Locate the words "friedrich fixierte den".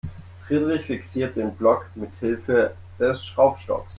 0.47-1.53